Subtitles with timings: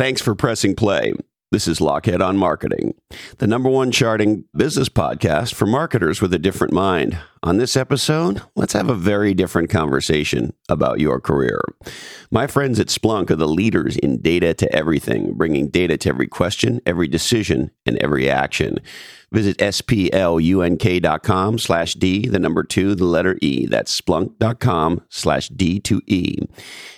[0.00, 1.12] Thanks for pressing play.
[1.50, 2.94] This is Lochhead on Marketing,
[3.36, 7.18] the number one charting business podcast for marketers with a different mind.
[7.42, 11.58] On this episode, let's have a very different conversation about your career.
[12.30, 16.28] My friends at Splunk are the leaders in data to everything, bringing data to every
[16.28, 18.80] question, every decision, and every action.
[19.32, 23.66] Visit splunk.com slash D, the number two, the letter E.
[23.66, 26.48] That's splunk.com slash D2E.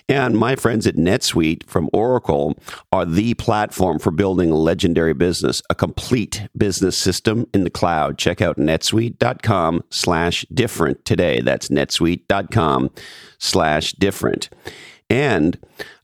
[0.08, 2.58] And my friends at NetSuite from Oracle
[2.90, 8.18] are the platform for building a legendary business, a complete business system in the cloud.
[8.18, 11.40] Check out netsuite.com slash different today.
[11.40, 12.90] That's netsuite.com
[13.38, 14.50] slash different.
[15.08, 15.58] And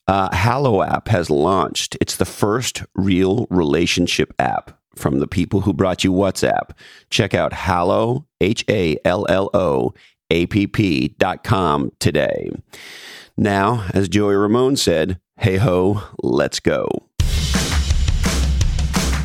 [0.06, 1.96] uh, Hallo app has launched.
[2.00, 6.70] It's the first real relationship app from the people who brought you WhatsApp.
[7.10, 9.94] Check out Hallo, H A L L O,
[10.30, 12.50] app dot com today.
[13.36, 17.07] Now, as Joey Ramone said, hey ho, let's go.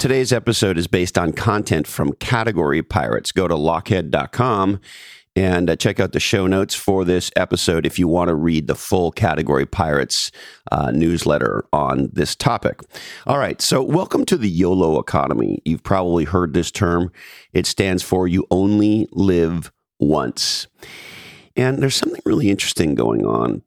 [0.00, 3.32] Today's episode is based on content from Category Pirates.
[3.32, 4.80] Go to lochhead.com
[5.36, 8.66] and uh, check out the show notes for this episode if you want to read
[8.66, 10.30] the full Category Pirates
[10.72, 12.80] uh, newsletter on this topic.
[13.26, 15.60] All right, so welcome to the YOLO economy.
[15.66, 17.12] You've probably heard this term.
[17.52, 20.66] It stands for You Only Live Once.
[21.56, 23.60] And there's something really interesting going on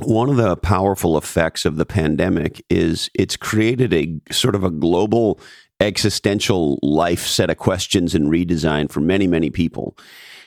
[0.00, 4.70] one of the powerful effects of the pandemic is it's created a sort of a
[4.70, 5.40] global
[5.80, 9.96] existential life set of questions and redesign for many, many people.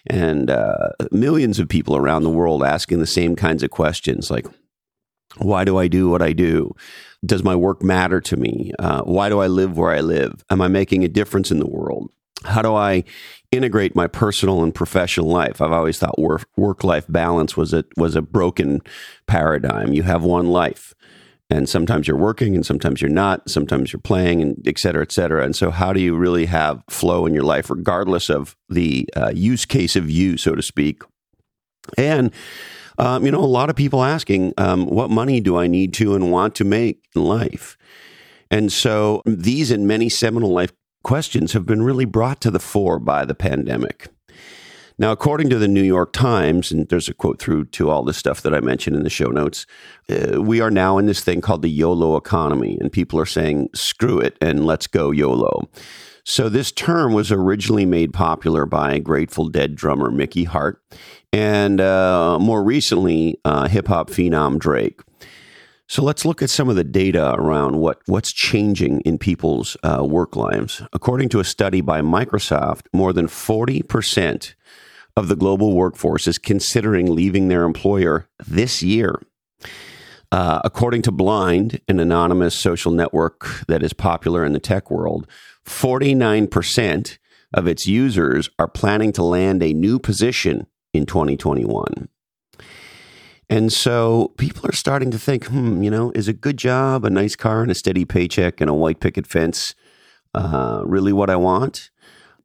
[0.08, 4.48] And uh, millions of people around the world asking the same kinds of questions like,
[5.38, 6.76] why do I do what I do?
[7.26, 8.72] Does my work matter to me?
[8.80, 10.44] Uh, why do I live where I live?
[10.50, 12.12] Am I making a difference in the world?
[12.44, 13.04] How do I
[13.52, 15.62] integrate my personal and professional life?
[15.62, 18.82] I've always thought work life balance was a was a broken
[19.28, 19.94] paradigm.
[19.94, 20.94] You have one life,
[21.50, 23.50] and sometimes you're working, and sometimes you're not.
[23.50, 25.44] Sometimes you're playing, and et cetera, et cetera.
[25.44, 29.32] And so, how do you really have flow in your life, regardless of the uh,
[29.34, 31.04] use case of you, so to speak?
[31.98, 32.32] And
[32.98, 36.14] um, you know, a lot of people asking, um, what money do I need to
[36.14, 37.78] and want to make in life?
[38.52, 40.72] And so, these and many seminal life
[41.04, 44.10] questions have been really brought to the fore by the pandemic.
[45.02, 48.14] Now, according to the New York Times, and there's a quote through to all the
[48.14, 49.66] stuff that I mentioned in the show notes,
[50.10, 53.70] uh, we are now in this thing called the YOLO economy, and people are saying,
[53.74, 55.68] screw it and let's go YOLO.
[56.24, 60.80] So, this term was originally made popular by Grateful Dead drummer Mickey Hart,
[61.34, 65.02] and uh, more recently, uh, hip hop phenom Drake.
[65.92, 70.06] So let's look at some of the data around what, what's changing in people's uh,
[70.06, 70.82] work lives.
[70.94, 74.54] According to a study by Microsoft, more than 40%
[75.18, 79.22] of the global workforce is considering leaving their employer this year.
[80.32, 85.28] Uh, according to Blind, an anonymous social network that is popular in the tech world,
[85.66, 87.18] 49%
[87.54, 92.08] of its users are planning to land a new position in 2021.
[93.52, 97.10] And so people are starting to think, hmm, you know, is a good job, a
[97.10, 99.76] nice car, and a steady paycheck and a white picket fence
[100.34, 101.90] uh, really what I want?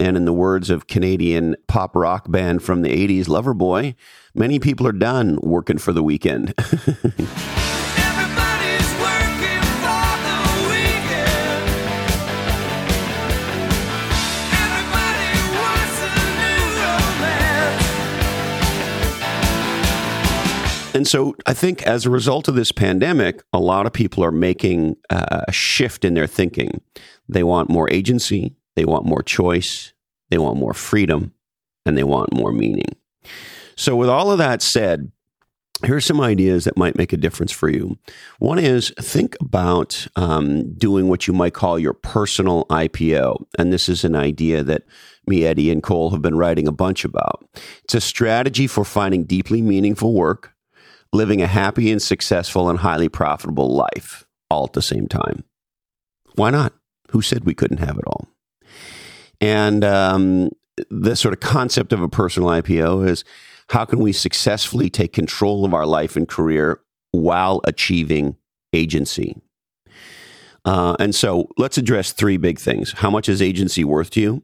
[0.00, 3.95] And in the words of Canadian pop rock band from the 80s, Loverboy,
[4.34, 6.53] many people are done working for the weekend.
[20.97, 24.33] And so I think as a result of this pandemic, a lot of people are
[24.33, 26.81] making a shift in their thinking.
[27.29, 29.93] They want more agency, they want more choice,
[30.31, 31.34] they want more freedom,
[31.84, 32.97] and they want more meaning.
[33.77, 35.13] So, with all of that said,
[35.84, 37.99] here's some ideas that might make a difference for you.
[38.39, 43.45] One is think about um, doing what you might call your personal IPO.
[43.59, 44.84] And this is an idea that
[45.27, 47.47] me, Eddie, and Cole have been writing a bunch about.
[47.84, 50.55] It's a strategy for finding deeply meaningful work
[51.16, 55.45] living a happy and successful and highly profitable life all at the same time.
[56.34, 56.74] Why not?
[57.10, 58.28] Who said we couldn't have it all?
[59.41, 60.51] And um,
[60.91, 63.24] the sort of concept of a personal IPO is
[63.71, 66.80] how can we successfully take control of our life and career
[67.10, 68.36] while achieving
[68.72, 69.41] agency?
[70.65, 72.92] Uh, and so let's address three big things.
[72.92, 74.42] How much is agency worth to you?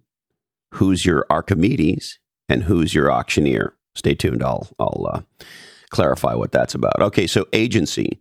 [0.75, 2.19] Who's your Archimedes?
[2.49, 3.75] And who's your auctioneer?
[3.95, 4.43] Stay tuned.
[4.43, 5.21] I'll, I'll uh,
[5.93, 7.01] clarify what that's about.
[7.01, 8.19] Okay, so agency.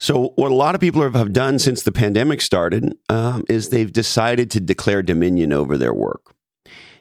[0.00, 3.92] So, what a lot of people have done since the pandemic started um, is they've
[3.92, 6.34] decided to declare dominion over their work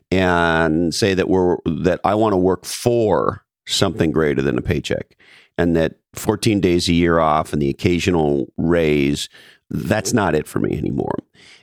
[0.09, 5.15] and say that we're that I want to work for something greater than a paycheck,
[5.57, 9.29] and that 14 days a year off and the occasional raise
[9.69, 11.17] that's not it for me anymore.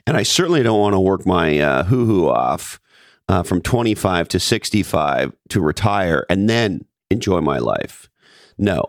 [0.05, 2.79] And I certainly don't want to work my uh, hoo hoo off
[3.27, 8.09] uh, from 25 to 65 to retire and then enjoy my life.
[8.57, 8.83] No.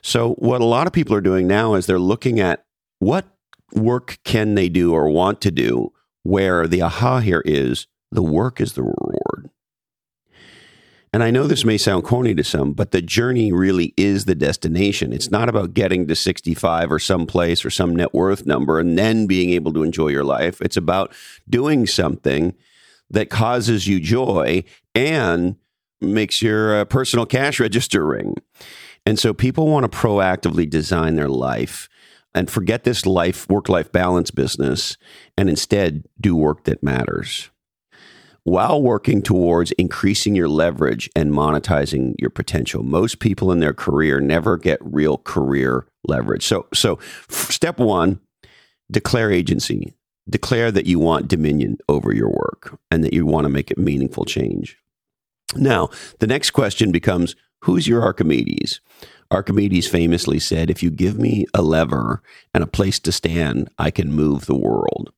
[0.00, 2.64] So, what a lot of people are doing now is they're looking at
[2.98, 3.26] what
[3.74, 5.92] work can they do or want to do,
[6.22, 9.50] where the aha here is the work is the reward.
[11.14, 14.34] And I know this may sound corny to some, but the journey really is the
[14.34, 15.12] destination.
[15.12, 18.98] It's not about getting to 65 or some place or some net worth number and
[18.98, 20.62] then being able to enjoy your life.
[20.62, 21.12] It's about
[21.48, 22.54] doing something
[23.10, 24.64] that causes you joy
[24.94, 25.56] and
[26.02, 28.36] makes your uh, personal cash register ring.
[29.04, 31.88] And so people want to proactively design their life
[32.34, 34.96] and forget this life work life balance business
[35.36, 37.50] and instead do work that matters
[38.44, 42.82] while working towards increasing your leverage and monetizing your potential.
[42.82, 46.44] Most people in their career never get real career leverage.
[46.44, 48.20] So so step 1,
[48.90, 49.94] declare agency.
[50.30, 53.78] Declare that you want dominion over your work and that you want to make it
[53.78, 54.78] meaningful change.
[55.56, 58.80] Now, the next question becomes who's your Archimedes?
[59.30, 62.22] Archimedes famously said, If you give me a lever
[62.54, 65.12] and a place to stand, I can move the world.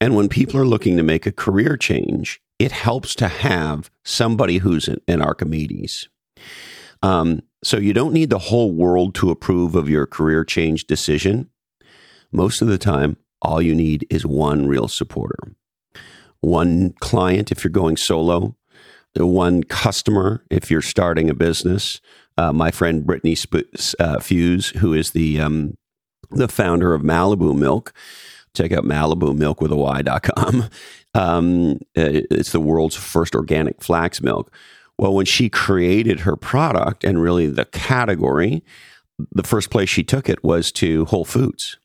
[0.00, 4.58] And when people are looking to make a career change, it helps to have somebody
[4.58, 6.08] who's an, Archimedes.
[7.02, 11.50] Um, so you don't need the whole world to approve of your career change decision.
[12.32, 15.54] Most of the time, all you need is one real supporter.
[16.40, 18.56] One client if you're going solo,
[19.16, 22.00] one customer if you're starting a business,
[22.36, 23.68] uh, my friend Brittany Sp-
[23.98, 25.76] uh, Fuse, who is the um,
[26.30, 27.92] the founder of Malibu Milk.
[28.54, 30.68] Check out Malibu Milk with a Y.com.
[31.14, 34.52] Um, uh, it's the world's first organic flax milk.
[34.98, 38.62] Well, when she created her product and really the category,
[39.32, 41.78] the first place she took it was to Whole Foods.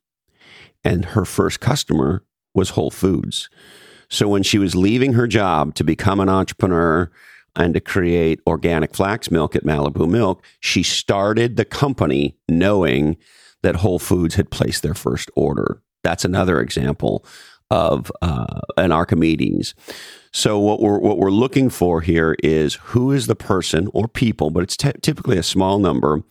[0.83, 2.23] And her first customer
[2.53, 3.49] was Whole Foods.
[4.13, 7.11] So when she was leaving her job to become an entrepreneur,
[7.55, 13.17] and to create organic flax milk at Malibu Milk, she started the company knowing
[13.61, 15.81] that Whole Foods had placed their first order.
[16.03, 17.25] That's another example
[17.69, 19.73] of uh, an Archimedes.
[20.31, 24.49] So what we're what we're looking for here is who is the person or people,
[24.49, 26.23] but it's t- typically a small number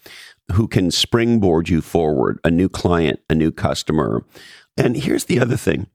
[0.53, 4.25] who can springboard you forward, a new client, a new customer.
[4.77, 5.87] And here's the other thing.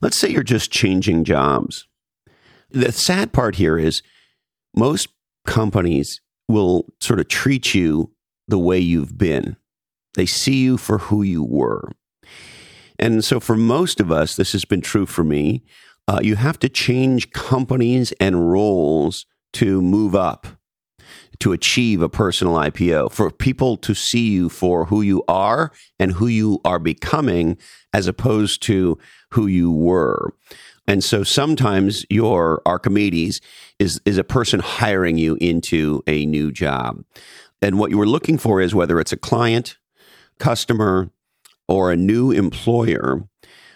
[0.00, 1.86] Let's say you're just changing jobs.
[2.70, 4.02] The sad part here is
[4.74, 5.08] most
[5.46, 8.12] companies will sort of treat you
[8.46, 9.56] the way you've been.
[10.14, 11.92] They see you for who you were.
[12.98, 15.62] And so, for most of us, this has been true for me.
[16.08, 20.46] Uh, you have to change companies and roles to move up,
[21.40, 26.12] to achieve a personal IPO, for people to see you for who you are and
[26.12, 27.56] who you are becoming,
[27.92, 28.98] as opposed to
[29.30, 30.32] who you were.
[30.86, 33.40] And so sometimes your Archimedes
[33.78, 37.04] is, is a person hiring you into a new job.
[37.60, 39.76] And what you were looking for is whether it's a client,
[40.38, 41.10] customer,
[41.68, 43.28] or a new employer,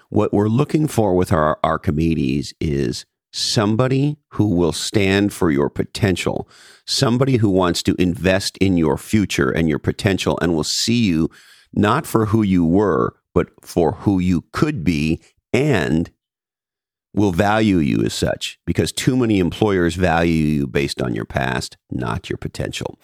[0.09, 6.49] what we're looking for with our Archimedes is somebody who will stand for your potential,
[6.87, 11.31] somebody who wants to invest in your future and your potential and will see you
[11.73, 15.21] not for who you were, but for who you could be
[15.53, 16.11] and
[17.15, 21.77] will value you as such because too many employers value you based on your past,
[21.91, 22.99] not your potential.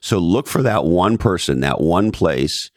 [0.00, 2.70] So look for that one person, that one place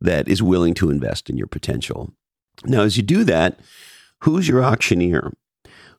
[0.00, 2.12] that is willing to invest in your potential.
[2.64, 3.58] Now, as you do that,
[4.20, 5.32] who's your auctioneer?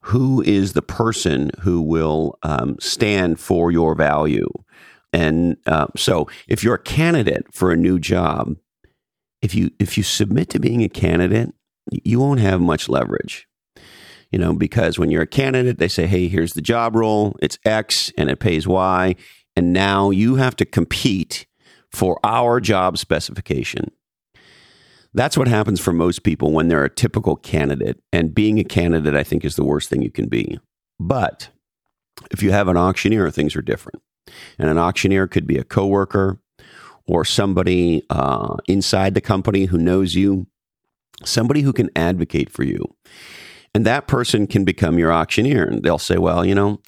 [0.06, 4.50] Who is the person who will um, stand for your value?
[5.12, 8.56] And uh, so, if you're a candidate for a new job,
[9.42, 11.54] if you if you submit to being a candidate,
[11.92, 13.48] you won't have much leverage
[14.32, 17.58] you know, because when you're a candidate, they say, hey, here's the job role, it's
[17.64, 19.16] X and it pays Y.
[19.56, 21.46] And now you have to compete
[21.90, 23.92] for our job specification.
[25.16, 28.02] That's what happens for most people when they're a typical candidate.
[28.12, 30.60] And being a candidate, I think, is the worst thing you can be.
[31.00, 31.50] But
[32.32, 34.02] if you have an auctioneer, things are different.
[34.60, 36.40] And an auctioneer could be a coworker
[37.08, 40.48] or somebody uh, inside the company who knows you
[41.24, 42.84] somebody who can advocate for you.
[43.74, 45.64] And that person can become your auctioneer.
[45.64, 46.82] And they'll say, well, you know,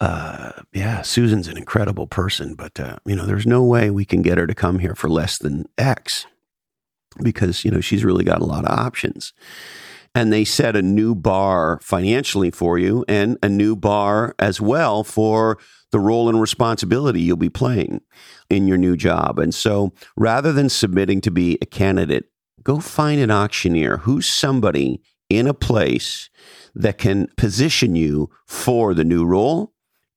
[0.00, 4.20] uh, yeah, Susan's an incredible person, but, uh, you know, there's no way we can
[4.20, 6.26] get her to come here for less than X
[7.22, 9.32] because, you know, she's really got a lot of options.
[10.14, 15.04] And they set a new bar financially for you and a new bar as well
[15.04, 15.58] for
[15.92, 18.00] the role and responsibility you'll be playing
[18.48, 19.38] in your new job.
[19.38, 22.26] And so rather than submitting to be a candidate,
[22.62, 26.28] go find an auctioneer who's somebody in a place
[26.74, 29.72] that can position you for the new role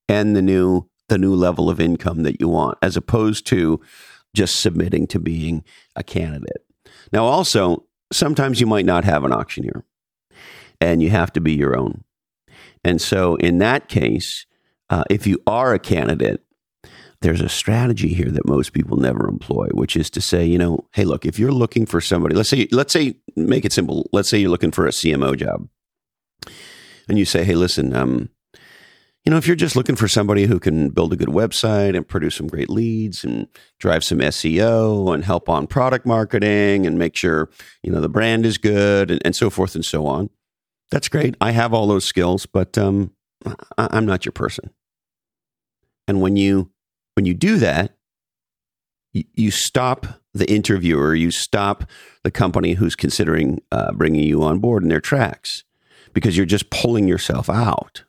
[0.09, 3.79] and the new the new level of income that you want as opposed to
[4.33, 5.63] just submitting to being
[5.95, 6.65] a candidate.
[7.13, 9.85] Now also, sometimes you might not have an auctioneer
[10.81, 12.03] and you have to be your own.
[12.83, 14.45] And so in that case,
[14.89, 16.41] uh, if you are a candidate,
[17.21, 20.85] there's a strategy here that most people never employ, which is to say, you know,
[20.91, 24.09] hey, look, if you're looking for somebody, let's say, let's say, make it simple.
[24.11, 25.69] Let's say you're looking for a CMO job,
[27.07, 28.29] and you say, hey, listen, um,
[29.25, 32.07] you know, if you're just looking for somebody who can build a good website and
[32.07, 33.47] produce some great leads and
[33.79, 37.49] drive some SEO and help on product marketing and make sure,
[37.81, 40.29] you know, the brand is good and, and so forth and so on,
[40.91, 41.35] that's great.
[41.39, 43.11] I have all those skills, but um,
[43.45, 44.71] I, I'm not your person.
[46.07, 46.69] And when you
[47.15, 47.95] when you do that,
[49.13, 51.85] you, you stop the interviewer, you stop
[52.23, 55.63] the company who's considering uh, bringing you on board in their tracks
[56.11, 58.03] because you're just pulling yourself out.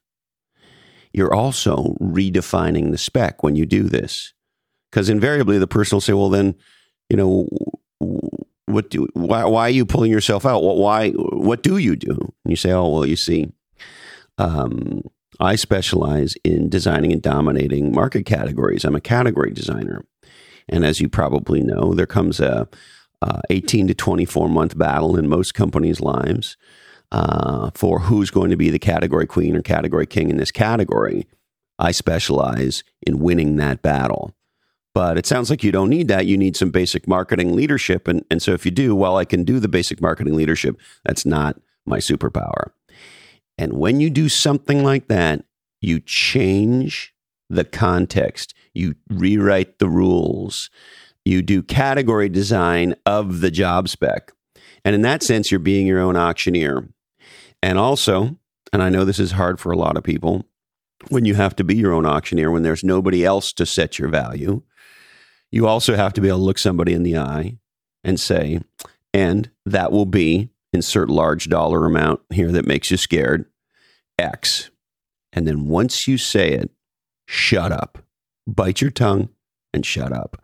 [1.14, 4.35] You're also redefining the spec when you do this.
[4.90, 6.56] Because invariably the person will say, well, then,
[7.09, 7.49] you know,
[8.66, 10.61] what do, why, why are you pulling yourself out?
[10.61, 12.11] Why, what do you do?
[12.11, 13.52] And you say, oh, well, you see,
[14.38, 15.02] um,
[15.38, 18.85] I specialize in designing and dominating market categories.
[18.85, 20.04] I'm a category designer.
[20.68, 22.68] And as you probably know, there comes a,
[23.23, 26.56] a 18 to 24 month battle in most companies' lives
[27.14, 31.28] uh, for who's going to be the category queen or category king in this category.
[31.78, 34.35] I specialize in winning that battle.
[34.94, 36.26] But it sounds like you don't need that.
[36.26, 38.09] You need some basic marketing leadership.
[38.09, 40.76] And, and so if you do, well, I can do the basic marketing leadership.
[41.04, 42.73] That's not my superpower.
[43.59, 45.44] And when you do something like that,
[45.80, 47.14] you change
[47.49, 50.68] the context, you rewrite the rules,
[51.25, 54.33] you do category design of the job spec.
[54.85, 56.88] And in that sense, you're being your own auctioneer.
[57.64, 58.37] And also,
[58.75, 60.44] and I know this is hard for a lot of people,
[61.09, 64.09] when you have to be your own auctioneer, when there's nobody else to set your
[64.09, 64.61] value,
[65.50, 67.56] you also have to be able to look somebody in the eye
[68.04, 68.61] and say,
[69.14, 73.47] and that will be insert large dollar amount here that makes you scared,
[74.18, 74.71] X.
[75.33, 76.71] And then once you say it,
[77.26, 78.04] shut up.
[78.47, 79.30] Bite your tongue
[79.73, 80.37] and shut up.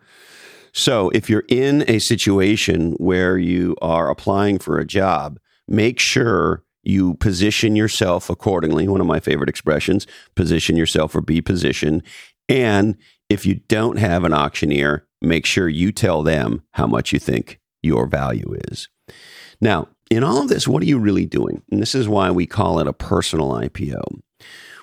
[0.73, 5.37] So if you're in a situation where you are applying for a job,
[5.67, 8.87] make sure you position yourself accordingly.
[8.87, 12.03] One of my favorite expressions position yourself or be positioned.
[12.49, 12.97] And
[13.29, 17.59] if you don't have an auctioneer, make sure you tell them how much you think
[17.81, 18.89] your value is.
[19.59, 21.61] Now, in all of this, what are you really doing?
[21.71, 24.21] And this is why we call it a personal IPO.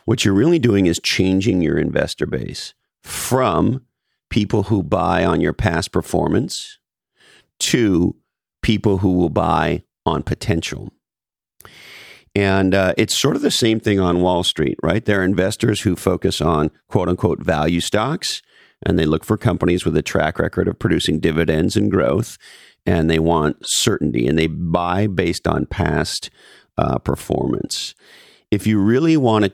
[0.07, 3.85] What you're really doing is changing your investor base from
[4.31, 6.79] people who buy on your past performance
[7.59, 8.17] to
[8.63, 10.93] people who will buy on potential.
[12.39, 15.05] And uh, it's sort of the same thing on Wall Street, right?
[15.05, 18.43] There are investors who focus on quote unquote value stocks
[18.87, 22.39] and they look for companies with a track record of producing dividends and growth
[22.87, 26.31] and they want certainty and they buy based on past
[26.77, 27.97] uh, performance.
[28.53, 29.53] If you really want to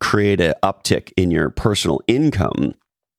[0.00, 2.74] create an uptick in your personal income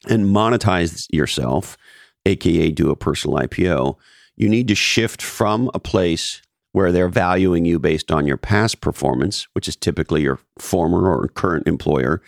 [0.10, 1.78] and monetize yourself,
[2.26, 3.96] aka do a personal IPO,
[4.36, 6.42] you need to shift from a place
[6.76, 11.30] where they're valuing you based on your past performance, which is typically your former or
[11.30, 12.22] current employer,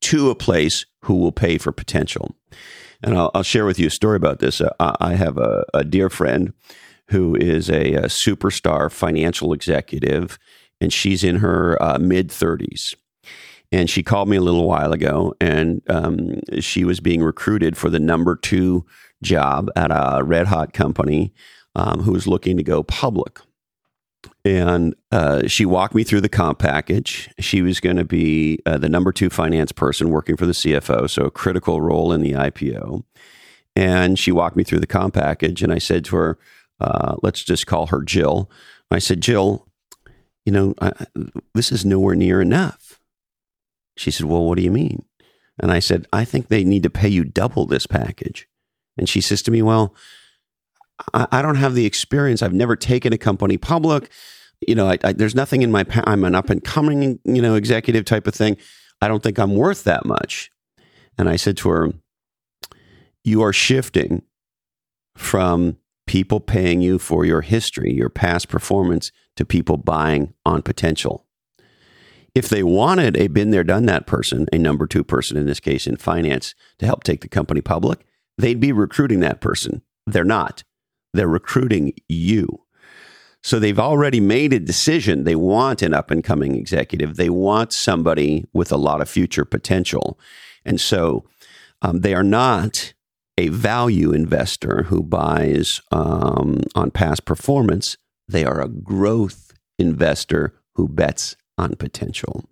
[0.00, 2.34] to a place who will pay for potential.
[3.02, 4.62] And I'll, I'll share with you a story about this.
[4.62, 6.54] Uh, I have a, a, dear friend
[7.08, 10.38] who is a, a, superstar financial executive,
[10.80, 12.94] and she's in her uh, mid 30s.
[13.70, 17.90] And she called me a little while ago, and um, she was being recruited for
[17.90, 18.86] the number two
[19.22, 21.34] job at a red hot company
[21.74, 23.40] um, who was looking to go public.
[24.44, 27.28] And uh, she walked me through the comp package.
[27.38, 31.10] She was going to be uh, the number two finance person working for the CFO,
[31.10, 33.04] so a critical role in the IPO.
[33.76, 36.38] And she walked me through the comp package, and I said to her,
[36.80, 38.50] uh, let's just call her Jill.
[38.90, 39.68] I said, Jill,
[40.44, 40.92] you know, I,
[41.54, 42.98] this is nowhere near enough.
[43.96, 45.04] She said, Well, what do you mean?
[45.58, 48.48] And I said, I think they need to pay you double this package.
[48.96, 49.94] And she says to me, Well,
[51.14, 52.42] I, I don't have the experience.
[52.42, 54.10] I've never taken a company public.
[54.66, 55.84] You know, I, I, there's nothing in my.
[55.84, 58.56] Pa- I'm an up and coming, you know, executive type of thing.
[59.00, 60.50] I don't think I'm worth that much.
[61.16, 61.92] And I said to her,
[63.24, 64.22] "You are shifting
[65.16, 71.26] from people paying you for your history, your past performance, to people buying on potential."
[72.34, 75.58] If they wanted a been there, done that person, a number two person in this
[75.58, 78.06] case in finance, to help take the company public,
[78.38, 79.82] they'd be recruiting that person.
[80.06, 80.62] They're not.
[81.12, 82.62] They're recruiting you.
[83.42, 85.24] So they've already made a decision.
[85.24, 87.16] They want an up and coming executive.
[87.16, 90.18] They want somebody with a lot of future potential.
[90.64, 91.24] And so
[91.80, 92.92] um, they are not
[93.38, 97.96] a value investor who buys um, on past performance.
[98.28, 102.44] They are a growth investor who bets on potential.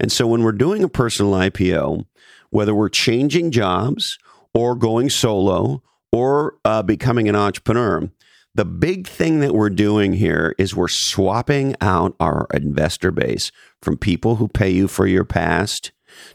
[0.00, 2.06] And so when we're doing a personal IPO,
[2.50, 4.18] whether we're changing jobs
[4.54, 8.10] or going solo or uh, becoming an entrepreneur,
[8.54, 13.50] the big thing that we're doing here is we're swapping out our investor base
[13.80, 15.90] from people who pay you for your past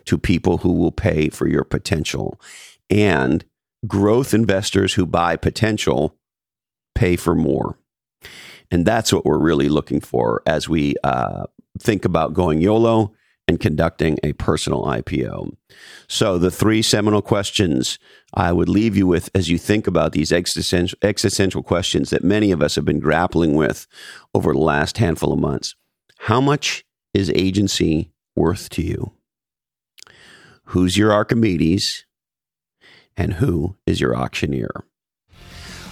[0.06, 2.42] to people who will pay for your potential.
[2.90, 3.46] And
[3.86, 6.16] growth investors who buy potential
[6.96, 7.78] pay for more.
[8.72, 11.46] And that's what we're really looking for as we uh,
[11.80, 13.14] think about going YOLO
[13.48, 15.56] and conducting a personal IPO.
[16.08, 17.98] So, the three seminal questions
[18.34, 22.52] I would leave you with as you think about these existential, existential questions that many
[22.52, 23.88] of us have been grappling with
[24.34, 25.76] over the last handful of months.
[26.20, 29.14] How much is agency worth to you?
[30.66, 32.06] Who's your Archimedes?
[33.16, 34.86] And who is your auctioneer?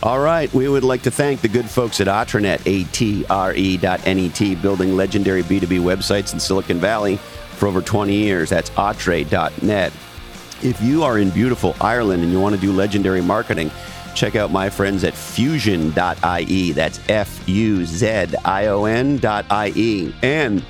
[0.04, 4.56] All right, we would like to thank the good folks at Atrenet, A-T-R-E dot N-E-T,
[4.56, 7.18] building legendary B2B websites in Silicon Valley
[7.56, 8.50] for over 20 years.
[8.50, 9.94] That's atre.net.
[10.62, 13.72] If you are in beautiful Ireland and you want to do legendary marketing,
[14.16, 16.72] check out my friends at fuzion.ie.
[16.72, 18.08] That's F U Z
[18.46, 20.16] I O N.ie.
[20.24, 20.66] And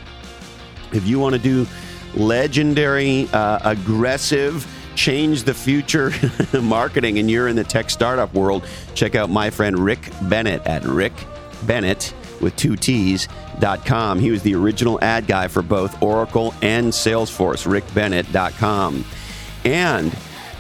[0.92, 1.68] if you want to do
[2.16, 6.12] legendary, uh, aggressive, change the future
[6.62, 10.84] marketing and you're in the tech startup world, check out my friend Rick Bennett at
[10.84, 11.14] Rick
[11.66, 13.28] Bennett with two T's
[13.60, 14.20] dot com.
[14.20, 19.06] He was the original ad guy for both Oracle and Salesforce, rickbennett.com.
[19.64, 20.16] And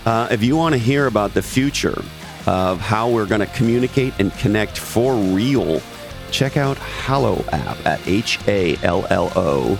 [0.05, 2.03] uh, if you want to hear about the future
[2.47, 5.81] of how we're going to communicate and connect for real,
[6.31, 9.79] check out Hallo app at H A L L O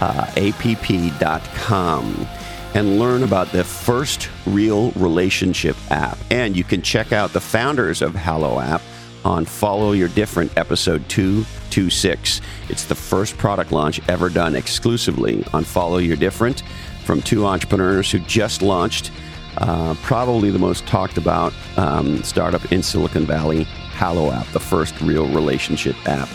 [0.00, 2.26] uh, app.com
[2.74, 6.18] and learn about the first real relationship app.
[6.30, 8.82] And you can check out the founders of Hallo app
[9.24, 12.40] on Follow Your Different episode 226.
[12.68, 16.62] It's the first product launch ever done exclusively on Follow Your Different
[17.04, 19.10] from two entrepreneurs who just launched
[19.58, 25.00] uh, probably the most talked about um, startup in Silicon Valley, Hallo app, the first
[25.00, 26.28] real relationship app.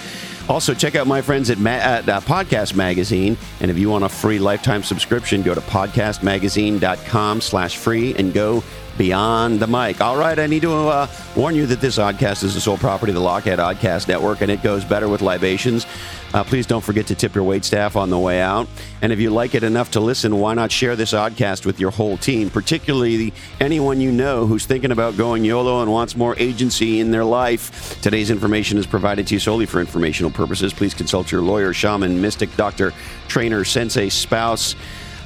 [0.50, 3.38] Also, check out my friends at, Ma- at uh, Podcast Magazine.
[3.62, 8.64] And if you want a free lifetime subscription, go to podcastmagazine.com slash free and go
[8.98, 10.02] beyond the mic.
[10.02, 13.12] All right, I need to uh, warn you that this oddcast is the sole property
[13.12, 15.86] of the Lochhead Oddcast Network, and it goes better with libations.
[16.34, 18.68] Uh, please don't forget to tip your wait staff on the way out.
[19.02, 21.92] And if you like it enough to listen, why not share this oddcast with your
[21.92, 27.00] whole team, particularly anyone you know who's thinking about going YOLO and wants more agency
[27.00, 28.00] in their life.
[28.02, 30.74] Today's information is provided to you solely for informational purposes.
[30.74, 32.94] Please consult your lawyer, shaman, mystic, doctor,
[33.28, 34.76] trainer, sensei, spouse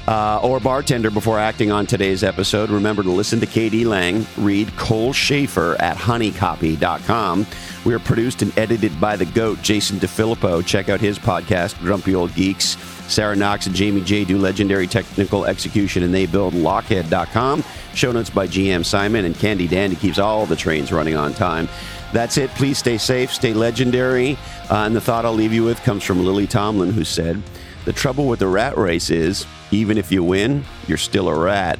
[0.06, 4.74] uh, or bartender before acting on today's episode, remember to listen to KD Lang, read
[4.76, 7.46] Cole Schafer at honeycopy.com.
[7.84, 10.64] We are produced and edited by the GOAT, Jason DeFilippo.
[10.64, 12.76] Check out his podcast, Grumpy Old Geeks.
[13.06, 17.62] Sarah Knox and Jamie J do legendary technical execution, and they build lochhead.com.
[17.94, 21.68] Show notes by GM Simon, and Candy Dandy keeps all the trains running on time.
[22.12, 22.48] That's it.
[22.50, 24.38] Please stay safe, stay legendary.
[24.70, 27.42] Uh, and the thought I'll leave you with comes from Lily Tomlin, who said,
[27.84, 31.78] The trouble with the rat race is even if you win, you're still a rat.